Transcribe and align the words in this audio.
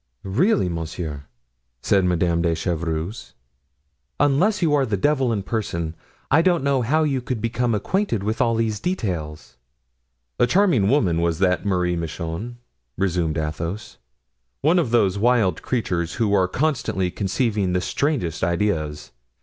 "Really, 0.23 0.67
monsieur," 0.67 1.25
said 1.83 2.05
Madame 2.05 2.41
de 2.41 2.55
Chevreuse, 2.55 3.35
"unless 4.19 4.63
you 4.63 4.73
are 4.73 4.83
the 4.83 4.97
devil 4.97 5.31
in 5.31 5.43
person 5.43 5.93
I 6.31 6.41
don't 6.41 6.63
know 6.63 6.81
how 6.81 7.03
you 7.03 7.21
could 7.21 7.39
become 7.39 7.75
acquainted 7.75 8.23
with 8.23 8.41
all 8.41 8.55
these 8.55 8.79
details." 8.79 9.57
"A 10.39 10.47
charming 10.47 10.89
woman 10.89 11.21
was 11.21 11.37
that 11.37 11.67
Marie 11.67 11.95
Michon," 11.95 12.57
resumed 12.97 13.37
Athos, 13.37 13.97
"one 14.61 14.79
of 14.79 14.89
those 14.89 15.19
wild 15.19 15.61
creatures 15.61 16.15
who 16.15 16.33
are 16.33 16.47
constantly 16.47 17.11
conceiving 17.11 17.73
the 17.73 17.79
strangest 17.81 18.43
ideas. 18.43 19.11